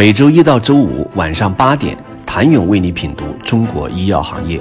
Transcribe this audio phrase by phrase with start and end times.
[0.00, 4.58] 每周一到周五晚上八点，谭勇为你品读中国医药行业，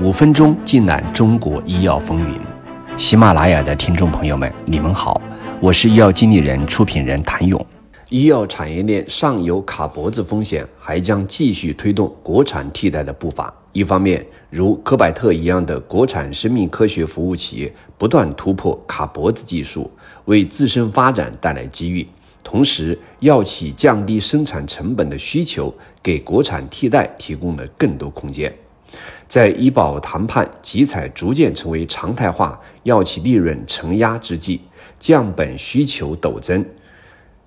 [0.00, 2.38] 五分钟尽览中国医药风云。
[2.96, 5.20] 喜马拉雅的听众朋友们，你们好，
[5.60, 7.66] 我是医药经理人、出品人谭勇。
[8.10, 13.52] 医药产业链上游卡脖子风险还将继续推动国产替代的步伐。
[13.72, 19.90] 一方面，如科百特一样的国产生命科学服务企业不断突破卡脖子技术，
[20.26, 22.06] 为自身发展带来机遇。
[22.46, 28.54] 同时，药企降低生产成本的需求，给国产替代提供了更多空间。
[29.26, 34.60] 在医保谈判集采逐渐成为常态化，药企利润承压之际，
[35.00, 36.64] 降本需求陡增。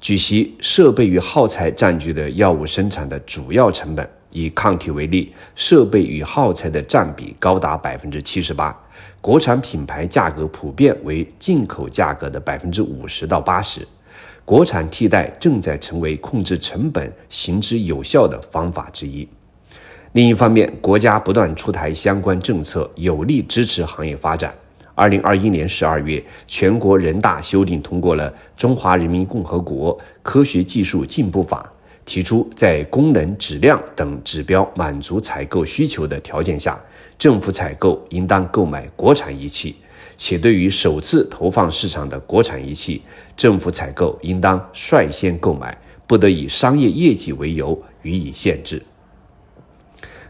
[0.01, 4.05] 据悉，设备与耗材占据了药物生产的主要成本。
[4.31, 8.77] 以抗体为例，设备与耗材的占比高达百分之七十八，
[9.21, 13.87] 国产品牌价格普遍为进口价格的百分之五十到八十。
[14.49, 19.29] 国产替代正在成为控制成本、行之有效的方法之一。
[20.13, 24.51] 另一方面，国家不断出台相关政策，有力支持行业发展。
[24.95, 31.71] 二零二一年十二月，全国人大修订通过了《中华人民共和国科学技术进步法》，
[32.03, 36.75] 提出在功能、质量等指标满足采购需求的条件下，
[37.19, 39.75] 政府采购应当购买国产仪器。
[40.19, 43.01] 且对于首次投放市场的国产仪器，
[43.37, 45.75] 政府采购应当率先购买，
[46.05, 48.83] 不得以商业业绩为由予以限制。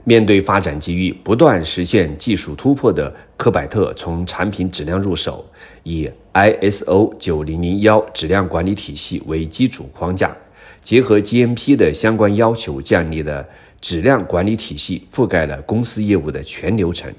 [0.04, 5.44] 面对发展机遇，不断实现技术突破的科百特，从产品质量入手，
[5.82, 10.38] 以 ISO 九零零幺质量管理体系为基础框架，
[10.82, 13.50] 结合 GMP 的相关要求建立的
[13.82, 17.12] 质量管理体系，覆盖了公司业务的全流程。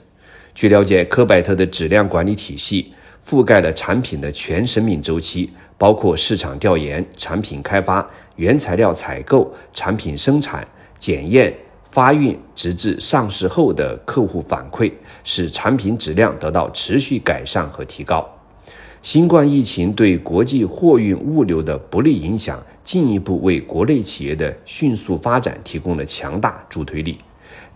[0.55, 2.93] 据了解，科百特的质量管理体系
[3.25, 8.05] 覆盖了产品的全生命周期，包括市场调研、产品开发、
[8.37, 10.67] 原材料采购、产品生产、
[10.99, 14.93] 检验、发运，直至上市后的客户反馈，
[15.25, 18.29] 使产品质量得到持续改善和提高。
[19.03, 27.19] 新冠疫情对国际货运物流的不利影响，进一步为国内企业的迅速发展提供了强大助推力。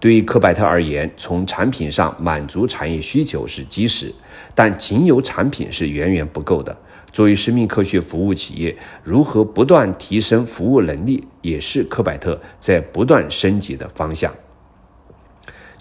[0.00, 4.12] 对于科百特而言，从产品上满足产业需求是基石，
[4.54, 6.76] 但仅有产品是远远不够的。
[7.10, 14.34] 作为生命科学服务企业，如何不断提升服务能力，也是科百特在不断升级的方向。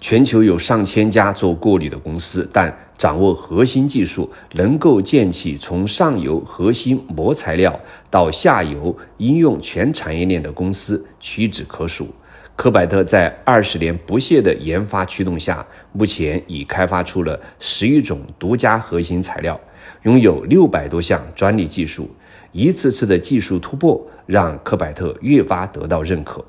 [0.00, 7.80] 全球有上千家做过滤的公司，但掌握核心技术，能够建起从上游核心膜材料
[8.10, 12.08] 到下游应用全产业链的公司屈指可数。
[12.56, 19.60] 科百特在二十年不懈的研发驱动下，目前已开发出了十余种独家核心材料，
[20.02, 22.08] 拥有六百多项专利技术。
[22.52, 26.44] 一次次的技术突破，让科百特越发得到认可。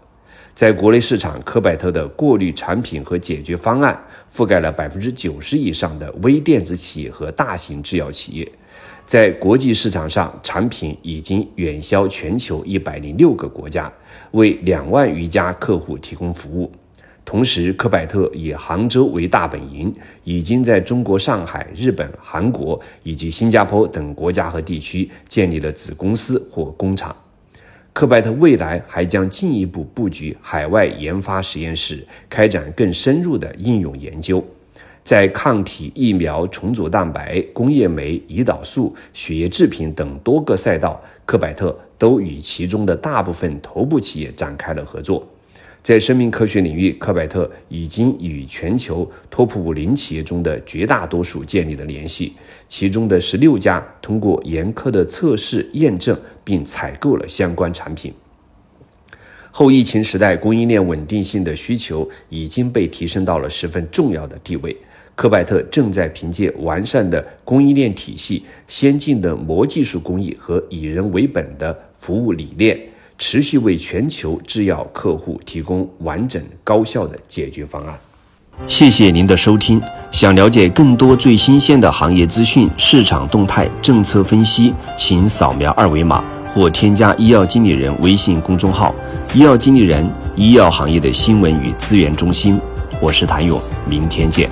[0.54, 4.00] 在国内市场，科百特的过滤产品和解决方案
[4.32, 8.50] 覆盖了百分之九十以上的微电子企业和大型制药企业。
[9.06, 13.92] 在国际市场上，产品已经远销全球一百零六个国家，
[14.32, 16.72] 为两万余家客户提供服务。
[17.24, 19.94] 同时，科百特以杭州为大本营，
[20.24, 27.16] 已经在中国上海、日本、韩国以及新加坡等国家和地区建立了子公司或工厂。
[27.94, 34.46] 科百特未来还将进一步布局海外研发实验室，开展更深入的应用研究。
[35.06, 45.24] 在抗体、疫苗、重组蛋白、工业酶、胰岛素、血液制品等多个赛道，科百特都与其中的大部分头部企业展开了合作。
[45.84, 52.34] 在生命科学领域，科百特已经与全球 TOP 五零企业中的绝大多数建立了联系，
[52.68, 58.12] 其中的十六家通过严苛的测试验证并采购了相关产品。
[59.58, 64.76] 后疫情时代，供应链稳定性的需求已经被提升到了十分重要的地位。
[65.16, 72.78] 科百特正在凭借完善的供应链体系、先进的膜技术工艺和以人为本的服务理念，
[73.18, 77.98] 持续为全球制药客户提供完整高效的解决方案。
[78.68, 79.82] 谢谢您的收听。
[80.12, 86.22] 想了解更多最新鲜的行业资讯、市场动态、政策分析，请扫描二维码
[86.54, 88.94] 或添加医药经理人微信公众号。
[89.36, 92.58] 医药经理人，医药行业的新闻与资源中心。
[93.02, 94.50] 我是谭勇，明天见。